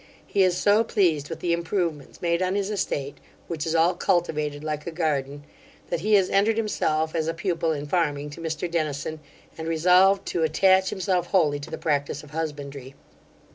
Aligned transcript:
He 0.25 0.41
is 0.41 0.57
so 0.57 0.83
pleased 0.83 1.29
with 1.29 1.41
the 1.41 1.53
improvements 1.53 2.23
made 2.23 2.41
on 2.41 2.55
his 2.55 2.71
estate, 2.71 3.19
which 3.47 3.67
is 3.67 3.75
all 3.75 3.93
cultivated 3.93 4.63
like 4.63 4.87
a 4.87 4.91
garden, 4.91 5.43
that 5.91 5.99
he 5.99 6.15
has 6.15 6.27
entered 6.31 6.57
himself 6.57 7.13
as 7.13 7.27
a 7.27 7.35
pupil 7.35 7.71
in 7.71 7.85
farming 7.85 8.31
to 8.31 8.41
Mr 8.41 8.65
Dennison, 8.67 9.19
and 9.59 9.67
resolved 9.67 10.25
to 10.29 10.41
attach 10.41 10.89
himself 10.89 11.27
wholly 11.27 11.59
to 11.59 11.69
the 11.69 11.77
practice 11.77 12.23
of 12.23 12.31
husbandry. 12.31 12.95